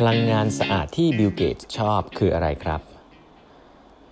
[0.00, 2.80] พลังงานสะอาดที่บิลเกตชอบคืออะไรครับ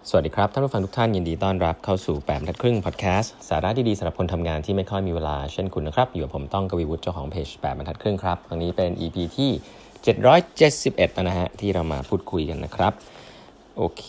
[0.09, 9.51] สวัสดีครับ ท่านผู้ฟังทุกท่านยินดีต้อนรับเข้าสู่แปดทัดครึ่งพอดแคสต์สาระดีๆสำหรับคนทำงานที่ไม่ค่อยมีเวลาเช่นคุณนะครับ อยู่กับผมต้องกวีวุฒิเจ้าของเพจแปดบรรทัดครึ่งครับวันนี้เป็น EP ที่
[10.59, 12.93] 771นะฮะที่เรามาพูดคุยกันนะครับ
[13.77, 14.07] โอเค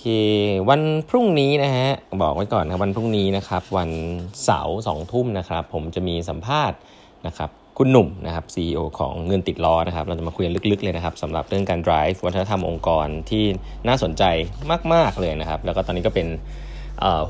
[0.70, 1.90] วันพรุ่งนี้นะฮะ
[2.22, 3.90] บอกไว้ก่อนนะวันพรุ่งนี้นะครับ วัน
[4.44, 6.78] เสาร์สองทุ่มนะครับ ผมจะมีสัมภาษณ์
[7.28, 7.50] นะครับ
[7.82, 13.44] คุณหนุ่มนะครับ CEO ของเงินติดล้อนะครับ เราจะมาคุยกันลึกๆเลยนะครับสำหรับเรื่องการ drive วัฒนธรรมองค์กรที่
[13.88, 14.24] น่าสนใจ
[14.94, 16.28] มากๆเลยนะครับ แล้วก็ตอนนี้ก็เป็น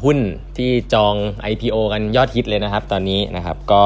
[0.04, 0.18] หุ้น
[0.58, 1.16] ที่จอง
[1.52, 3.84] IPO กันยอดฮิตเลยนะครับ ตอนนี้นะครับก็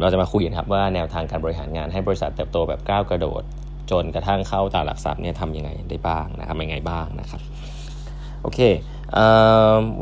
[0.00, 3.42] เราจะมาคุยกันครับว่าแนวทางการบริหารงานให้บริษัทเติบโตแบบก้าวกระโดด
[3.90, 7.40] จนกระทั่งเข้าตลาดหลักทรัพย์เนี่ยทำยังไงได้บ้างนะครับยังไงบ้างนะครับ
[8.42, 8.60] โอเค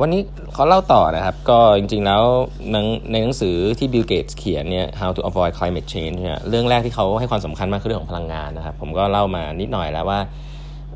[0.00, 0.20] วันนี้
[0.55, 2.23] เขาเล่าต่อนะครับ ก็จริงๆแล้ว
[3.12, 10.21] ในหนังสือที่ Bill Gates เขียนเนี่ย How to Avoid Climate Change เนี่ยเรื่องแรกที่เขาให้ความสำคัญมากคือเรื่องของพลังงานนะครับ ผมก็เล่ามานิดหน่อยแล้วว่า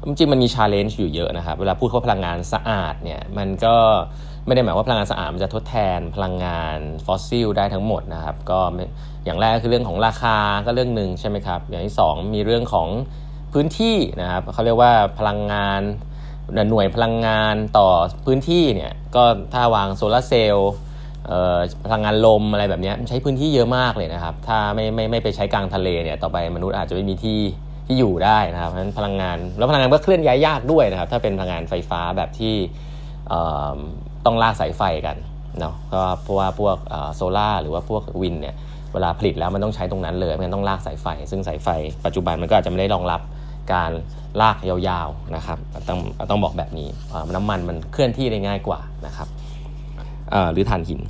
[0.07, 3.75] จริงๆมันมี challenge อยู่เยอะนะครับ เวลาพูดว่าพลังงานสะอาดเนี่ยมันก็
[4.47, 8.61] ไม่ได้หมายว่าพลังงานสะอาดมันจะทดแทนพลังงานฟอสซิลได้ทั้งหมดนะครับก็
[9.25, 12.89] อย่างแรกคือเรื่องของราคาก็เรื่องหนึ่งใช่ไหมครับอย่างที่ 2 มีเรื่องของ
[13.53, 15.81] พื้นที่นะครับเขาเรียกว่าพลังงาน
[16.53, 17.89] หน่วยพลังงานต่อ
[18.27, 20.73] พื้นที่เนี่ยก็ถ้าวางโซลาเซลล์
[21.87, 27.41] พลังงานลมอะไรแบบนี้ใช้พื้นที่เยอะมากเลยนะครับ ถ้าไม่ไม่ไม่ไปใช้กลางทะเลเนี่ยต่อไปมนุษย์อาจจะไม่มีที่
[27.87, 32.55] ที่อยู่ได้นะครับเพราะฉะนั้นพลังงานแล้วพลังงานก็เคลื่อนย้ายยากด้วยนะครับ ถ้าเป็นพลังงานไฟฟ้าแบบที่
[34.25, 35.17] ต้องลากสายไฟกัน
[35.61, 36.77] เนาะก็เพราะว่าพวก
[37.15, 38.55] โซล่าหรือว่าพวกวินเนี่ย
[38.93, 41.69] เวลาผลิตแล้วมันต้องใช้ตรงนั้นเลยมันต้องลากสายไฟ ซึ่งสายไฟ
[42.05, 43.21] ปัจจุบันมันก็อาจจะไม่ได้รองรับ
[43.73, 43.91] การ
[44.41, 45.99] ลากยาวๆนะครับต้อง
[46.31, 46.89] ต้องบอกแบบนี้
[47.35, 49.29] น้ำมันมันเคลื่อนที่ได้ง่ายกว่านะครับ
[50.53, 51.01] หรือถ่านหิน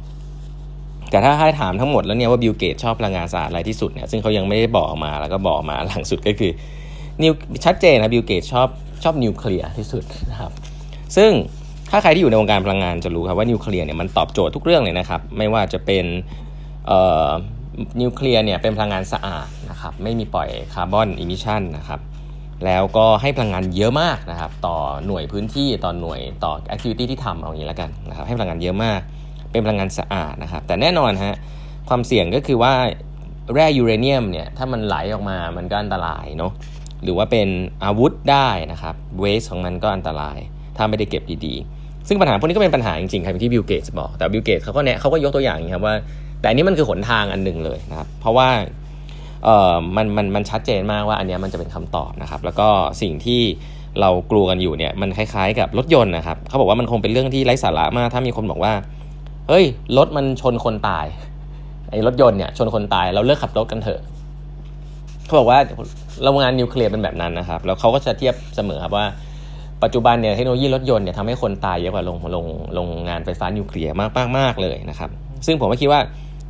[1.11, 6.53] แต่ถ้าให้ถามทั้งหมดแล้วเนี่ยว่า Bill Gates ชอบพลังงานสะอาดอะไรที่สุดเนี่ยซึ่งเขายังไม่ได้บอกมาแล้วก็บอกมาหลังสุดก็คือ
[7.23, 8.69] นิวเคลียร์นะ Bill Gates ชอบ
[9.03, 10.53] ชอบนิวเคลียร์ที่สุดนะครับ
[11.17, 11.31] ซึ่ง
[11.91, 16.05] ถ้าใครที่อยู่ในวงการพลังงานจะรู้ครับว่านิวเคลียร์เนี่ยมันตอบโจทย์ทุกเรื่องเลยนะครับ ไม่ว่าจะเป็น
[18.01, 22.01] นิวเคลียร์เนี่ยเป็นพลังงานสะอาดนะครับไม่มีปล่อย carbon emission นะครับ
[22.67, 24.77] แล้วก็ให้พลังงานเยอะมากนะครับ ต่อ
[25.07, 29.01] หน่วยพื้นที่ต่อหน่วยต่อ activity ที่ทำเอาอย่างนี้แล้วกันนะครับให้พลังงานเยอะมาก
[29.53, 31.35] เป็นพลังงานสะอาดนะครับ แต่แน่นอนฮะ
[31.89, 32.73] ความเสี่ยงก็คือว่า
[33.55, 36.53] แร่ยูเรเนียมเนี่ยถ้ามันไหลออกมามันก็อันตรายเนาะ
[37.03, 37.49] หรือว่าเป็น
[37.85, 40.39] อาวุธได้นะครับ waste ของมันก็อันตราย
[40.77, 45.95] ถ้าไม่ได้เก็บดีๆ ซึ่งปัญหาพวกนี้ก็เป็นปัญหาจริงๆครับที่บิลเกตส์บอกแต่บิลเกตส์เขาก็เนี่ยเขาก็ยกตัวอย่างครับว่า
[46.41, 48.49] แต่อันนี้มันคือหนทางอันหนึ่งเลยนะครับเพราะว่า
[49.45, 52.69] เอ่อมันมันมันชัดเจนมากว่าอันนี้มันจะเป็นคำตอบนะครับ แล้วก็
[53.03, 53.41] สิ่งที่
[54.01, 58.73] เรากลัวกันอยู่เนี่ยมันคล้ายๆกับรถยนต์นะครับเขาบอกว่ามันคงเป็นเรื่องที่ไร้สาระมาก ถ้ามีคนบอกว่า
[59.49, 59.65] เฮ้ย
[59.97, 61.07] รถมันชนคนตาย
[61.91, 64.01] ไอ้รถยนต์เนี่ยชนคนตายเราเลิกขับรถกันเถอะ
[65.27, 65.59] เขาบอกว่า
[66.23, 69.07] โรงงานนิวเคลียร์เป็นแบบนั้นนะครับ แล้วเขาก็จะเทียบเสมอครับว่า
[69.83, 75.11] ปัจจุบันเนี่ยเทคโนโลยีรถยนต์เนี่ยทำให้คนตายเยอะกว่าโรงโรงโรงงานไฟฟ้านิวเคลียร์มากมากมากเลยนะครับ
[75.47, 76.01] ซึ่งผมก็คิดว่า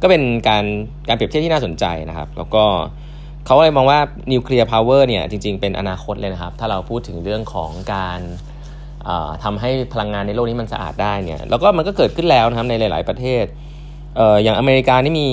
[0.05, 0.65] ก็เป็นการ
[1.09, 2.65] การเปรียบเทียบที่น่าสนใจนะครับ แล้วก็
[3.47, 3.99] เขาเลยมองว่า
[4.33, 8.21] nuclear power เนี่ยจริง ๆ เป็นอนาคตเลยนะครับ ถ้าเราพูดถึงเรื่องของการ
[9.45, 13.45] ทำให้พลังงานในโลกนี้มันสะอาดได้เนี่ยแล้วก็มันก็เกิดขึ้นแล้วนะครับในหลาย ๆ ประเทศ
[14.43, 15.29] อย่างอเมริกานี่มี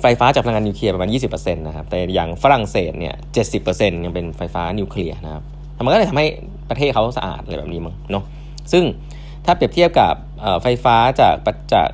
[0.00, 3.14] ไฟฟ้าจากพลังงานนิวเคลียร์ประมาณ 20%นะครับแต่อย่างฝรั่งเศสเนี่ย
[3.60, 5.42] 70%ยังเป็นไฟฟ้านิวเคลียร์นะครับ
[5.84, 6.26] มันก็เลยทำให้
[6.70, 8.24] ประเทศเขาสะอาดอะไรแบบนี้มั้งเนาะ
[8.72, 8.84] ซึ่ง
[9.46, 10.14] ถ้าเปรียบเทียบกับ
[10.62, 11.34] ไฟฟ้าจาก
[11.72, 11.88] จาก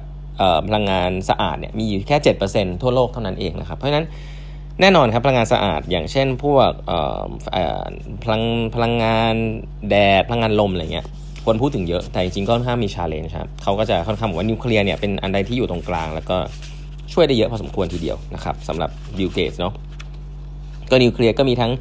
[0.69, 2.17] พลังงานสะอาดเนี่ยมีอยู่แค่
[2.51, 4.07] 7%ทั่วโลกเท่านั้นเองนะครับ เพราะฉะนั้น
[4.81, 6.71] แน่นอนครับพลังงานสะอาดอย่างเช่นพวก
[8.25, 8.43] พลัง
[8.75, 9.35] พลังงาน
[9.91, 11.07] แดดพลังงานลมอะไรเงี้ย
[11.47, 16.37] คนพูดถึงเยอะแต่จริงๆก็ค่อนข้างมีชาเลนจ์ครับเขาก็จะค่อนข้างบอกว่านิวเคลียร์เนี่ยเป็นอันใดที่อยู่ตรงกลาง แล้วก็
[17.13, 19.73] ช่วยได้เยอะพอสมควรทีเดียวนะครับสำหรับบิลเกตส์เนาะ
[20.91, 21.73] ก็นิวเคลียร์ก็มีทั้ง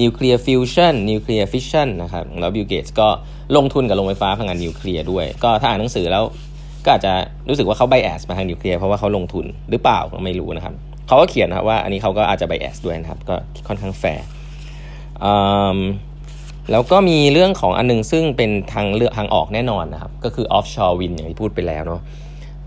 [0.00, 3.08] nuclear fusion nuclear fission นะครับแล้วบิลเกตส์ก็
[3.56, 6.24] ลงทุนกับโรงไฟฟ้าพลังงานนิวเคลียร์ด้วย ก็ถ้าอ่านหนังสือแล้ว
[6.84, 7.12] ก็อาจจะ
[7.48, 10.74] รู้สึกว่าเขา bias มาทางนิวเคลียร์เพราะว่าเขาลงทุนหรือเปล่าก็ไม่รู้นะครับ
[11.08, 13.36] เขาก็เขียนนะครับว่าอันนี้เขาก็อาจจะ bias ด้วยนะครับ ก็
[13.68, 14.26] ค่อนข้างแฟร์
[16.72, 22.00] แล้วก็มีเรื่องของอันนึงซึ่งเป็นทางเลือกทางออกแน่นอนนะครับ ก็คือ offshore wind อย่างที่พูดไปแล้วเนาะ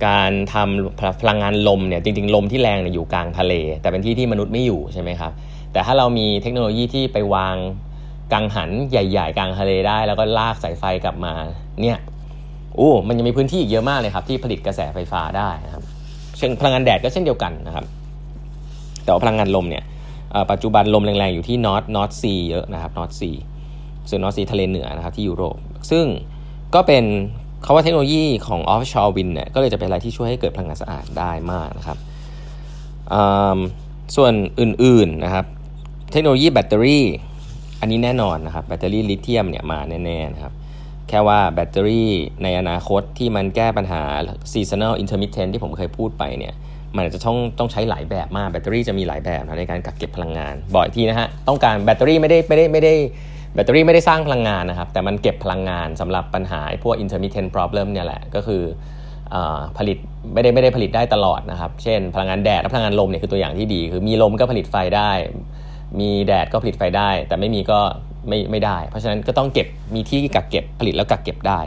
[0.08, 5.32] การทำพลังงานลมเนี่ยจริง ๆ ลมที่แรงเนี่ยอยู่กลางทะเล แต่เป็นที่ที่มนุษย์ไม่อยู่ใช่ไหมครับ
[5.72, 7.56] แต่ถ้าเรามีเทคโนโลยีที่ไปวาง
[8.34, 11.34] กังหันใหญ่ ๆ กลางทะเลได้ แล้วก็ลากสายไฟกลับมา
[11.82, 11.98] เนี่ย
[12.76, 15.84] โอ้มันยังมีพื้นที่อีกเยอะมากเลยครับที่ผลิตกระแสไฟฟ้าได้นะครับ
[16.38, 17.86] เช่นพลังงานแดดก็เช่นเดียวกันนะครับ
[19.04, 19.84] แต่ว่าพลังงานลมเนี่ย
[20.52, 23.32] ปัจจุบันลมแรงๆอยู่ที่นอตนอตซีเยอะนะครับนอตซี
[24.10, 25.58] ส่วนนอตซีทะเลเหนือนะครับที่ยุโรป
[25.92, 26.06] ซึ่ง
[26.76, 27.04] ก็เป็น
[27.64, 31.98] เขาว่าเทคโนโลยีของ offshore wind เนี่ยก็เลยจะเป็นอะไรที่ช่วยให้เกิดพลังงานสะอาดได้มากนะครับ
[34.16, 35.46] ส่วนอื่นๆนะครับ
[36.12, 37.06] เทคโนโลยีแบตเตอรี่
[37.80, 40.54] อันนี้แน่นอนนะครับแบตเตอรี่ลิเธียมเนี่ยมาแน่ๆนะครับ
[41.10, 42.12] แค่ว่าแบตเตอรี่
[42.44, 44.04] ในอนาคตที่มันแก้ปัญหา
[44.52, 46.54] seasonal intermittent ที่ผมเคยพูดไปเนี่ย
[46.96, 52.94] มันจะต้องต้องใช้หลายแบบมากแบตเตอรี่จะมีหลายแบบนะในการกักเก็บพลังงาน บ่อยที่นะฮะต้องการแบตเตอรี่ไม่ได้ไม่ได้ไม่ได้
[53.54, 58.64] แบตเตอรี่ไม่ได้สร้างพลังงานนะครับ แต่มันเก็บพลังงานสำหรับปัญหาพวก intermittent problem เนี่ยแหละก็คือ
[59.78, 59.98] ผลิต
[60.34, 65.12] ไม่ได้ไม่ได้ผลิตได้ตลอดนะครับ เช่น พลังงานแดดและพลังงานลมเนี่ยคือตัวอย่างที่ดี คือมีลมก็ผลิตไฟได้
[66.00, 67.80] มีแดดก็ผลิตไฟได้ แต่ไม่มีก็
[68.28, 71.60] ไม่ไม่ได้ เพราะฉะนั้นก็ต้องเก็บมีที่กักเก็บผลิตแล้วกักเก็บได้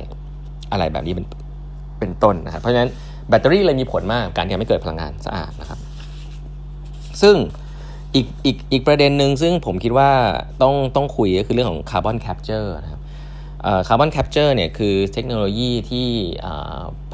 [0.72, 1.26] อะไรแบบนี้เป็น
[2.00, 2.90] เป็นต้นนะครับเพราะฉะนั้น
[3.28, 5.78] แบตเตอรี่เลยมีผลมากการที่ทำให้เกิดพลังงานสะอาดนะครับ
[7.22, 7.36] ซึ่ง
[8.14, 10.10] อีกอีกอีกประเด็นหนึ่งซึ่งผมคิดว่า
[10.62, 13.00] ต้องต้องคุยก็คือเรื่องของ carbon capture นะครับ
[13.88, 16.08] carbon capture เนี่ยคือเทคโนโลยีที่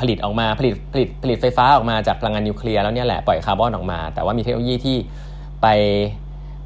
[0.00, 4.96] ผลิตออกมาผลิตผลิตผลิตไฟฟ้าออกมาจากพลังงานนิวเคลียร์แล้วเนี่ยแหละปล่อยคาร์บอนออกมา แต่ว่ามีเทคโนโลยีที่
[5.62, 5.66] ไป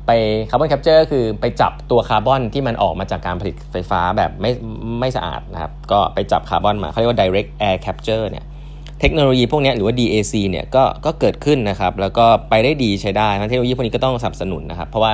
[0.08, 0.12] ไป
[0.50, 4.50] carbon capture คือไปจับตัวคาร์บอนที่มันออกมาจากการผลิตไฟฟ้าแบบไม่
[5.00, 8.44] ไม่สะอาดนะครับ ก็ไปจับคาร์บอนมาเขาเรียกว่า direct air capture เนี่ย
[9.00, 15.12] เทคโนโลยีพวกนี้หรือว่า DAC เนี่ยก็ก็เกิดขึ้นนะครับ แล้วก็ไปได้ดีใช้ได้เทคโนโลยีพวกนี้ก็ต้องสนับสนุนนะครับ เพราะว่า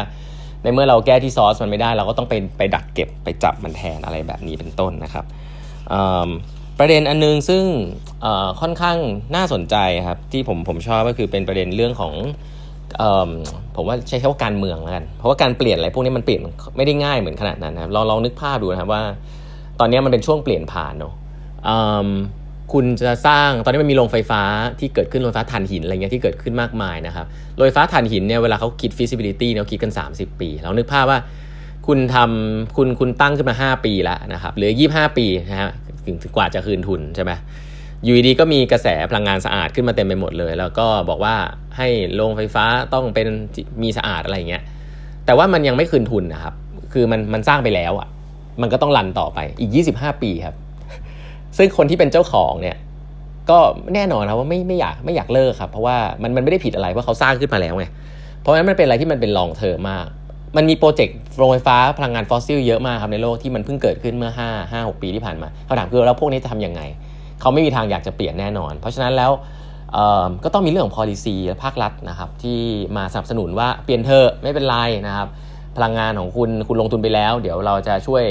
[0.63, 5.25] ในเมื่อเราแก้ที่ซอสมันไม่ได้ เราก็ต้องไปไปดักเก็บไปจับมันแทนอะไรแบบนี้เป็นต้นนะครับ
[6.79, 7.65] ประเด็นอันนึงซึ่ง
[8.61, 8.99] ค่อนข้าง
[9.37, 9.77] น่าสนใจ
[10.07, 12.15] ครับที่ผมผมชอบก็คือเป็นประเด็นเรื่องของ
[13.77, 16.41] ผมว่าใช้คำว่าการเมืองแล้วกัน เพราะว่าการเปลี่ยนอะไรพวกนี้มันเปลี่ยน
[16.77, 19.03] ไม่ได้ง่ายเหมือนขนาดนั้นนะครับลองลองนึกภาพดูนะครับว่า
[19.81, 21.15] ตอนนี้มันเป็นช่วงเปลี่ยนผ่านเนาะ
[22.73, 24.43] คุณจะสร้างตอนนี้มันมีโรงไฟฟ้า
[24.79, 31.19] ที่เกิดขึ้นโรงไฟฟ้าถ่านหินอะไรเงี้ยที่เกิดขึ้นมากมายนะครับโรงไฟฟ้าถ่านหินเนี่ยเวลาเขาคิด feasibility เนี่ยคิดกัน 30 ปีเรานึกภาพว่า
[31.87, 35.71] คุณทำคุณคุณตั้งขึ้นมา 5 ปีแล้วนะครับหรือ 25 ปีนะฮะ
[36.07, 37.33] ถึงกว่าจะคืนทุนใช่ไหม
[38.05, 41.35] อยู่ดีก็มีกระแสพลังงานสะอาดขึ้นมาเต็มไปหมดเลย แล้วก็บอกว่า
[41.77, 42.65] ให้โรงไฟฟ้า
[42.95, 43.27] ต้องเป็น
[43.83, 44.63] มีสะอาดอะไรเงี้ย
[45.27, 46.55] แต่ว่ามันยังไม่คืนทุนนะครับ
[46.93, 48.09] คือมันมันสร้างไปแล้วอะ
[48.61, 50.57] มันก็ต้อง run ต่อไปอีก 25 ปีครับ
[51.57, 52.77] ซึ่งคนที่เป็นเจ้าของเนี่ย
[53.51, 53.59] ก็
[53.95, 57.87] แน่นอนนะว่าไม่ไม่อยากไม่อยากเลิกครับ เพราะว่ามันมันไม่ได้ผิดอะไรเพราะเขาสร้างขึ้นมาแล้วไง
[58.41, 60.07] เพราะฉะนั้นมันเป็นอะไรที่มันเป็น long term มาก
[60.57, 66.81] มันมีโปรเจกต์โรงไฟฟ้าพลังงานฟอสซิลเยอะมากครับในโลกที่มันเพิ่งเกิดขึ้นเมื่อ 5 5 6 ปีที่ผ่านมาเขาถามคือแล้วพวกนี้จะทำยังไง
[67.45, 69.31] เขาไม่มีทางอยากจะเปลี่ยนแน่นอน เพราะฉะนั้นแล้ว
[70.45, 72.59] ก็ต้องมีเรื่องของ policy และภาครัฐนะครับที่
[72.97, 74.77] มาสนับสนุนว่าเปลี่ยนเธอไม่เป็นไร
[75.07, 75.29] นะครับ
[75.77, 78.23] พลังงานของคุณคุณลงทุนไปแล้ว เดี๋ยวเราจะช่วย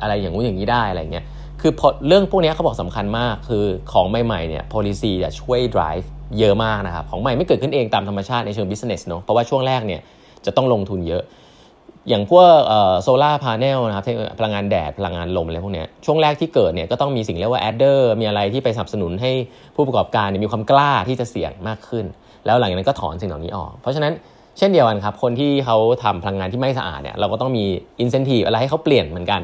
[0.00, 1.24] อะไรอย่างงู้นอย่างนี้ได้อะไรเงี้ย
[1.60, 1.72] คือ
[2.06, 6.06] เรื่องพวกนี้เขาบอกสำคัญมากคือของใหม่ๆเนี่ย policy จะช่วย drive
[6.38, 10.00] เยอะมากนะครับ ของใหม่ไม่เกิดขึ้นเองตามธรรมชาติในเชิง business เนาะเพราะว่าช่วงแรกเนี่ย
[10.46, 11.22] จะต้องลงทุนเยอะ
[12.08, 12.48] อย่างพวก
[13.02, 14.04] solar panel นะครับ
[14.38, 19.30] พลังงานแดดพลังงานลมอะไรพวกนี้ช่วงแรกที่เกิดเนี่ยก็ต้องมีสิ่งเรียกว่า adder มีอะไรที่ไปสนับสนุนให้
[19.76, 22.04] ผู้ประกอบการมีความกล้าที่จะเสี่ยงมากขึ้น
[22.46, 24.12] แล้วหลังจากนั้นก็ถอนสิ่งเหล่านี้ออก เพราะฉะนั้น
[24.58, 27.64] เช่นเดียวกันครับ คนที่เขาทำพลังงานที่ไม่สะอาดเนี่ยเราก็ต้องมี
[28.02, 29.42] incentive อะไรให้เขาเปลี่ยนเหมือนกัน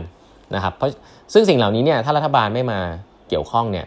[0.54, 0.90] นะครับเพราะ
[1.32, 2.78] ซึ่งสิ่งเหล่านี้เนี่ยถ้ารัฐบาลไม่มา
[3.28, 3.86] เกี่ยวข้องเนี่ย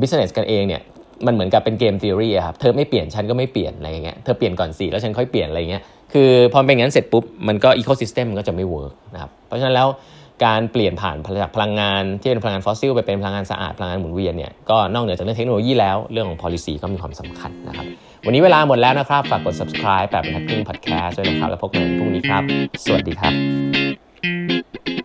[0.00, 0.82] business กันเองเนี่ย
[1.26, 9.88] มันเหมือนกับเป็น game theory ครับเธอไม่เปลี่ยนฉันก็ไม่เปลี่ยนอะไรอย่างเงี้ยเธอเปลี่ยนก่อนสิแล้วฉันค่อยเปลี่ยนอะไรเงี้ย คือพอเป็นอย่างนั้นเสร็จปุ๊บ มันก็ ecosystem มันก็จะไม่ work นะครับเพราะฉะนั้นแล้ว
[10.44, 17.86] การเปลี่ยนผ่านจากพลังงานที่เป็นพลังงานฟอสซิลไปเป็นพลังงานสะอาดพลังงานหมุนเวียนเนี่ยก็นอกเหนือจากเรื่องเทคโนโลยีแล้วเรื่องของ policy ก็มีความสำคัญนะครับ
[18.26, 22.42] วันนี้เวลาหมดแล้วนะครับ ฝากกด subscribe แบบเป็นทักครึ่ง podcast ด้วยนะครับ แล้วพบกันพรุ่งนี้ครับ
[22.84, 25.01] สวัสดีครับ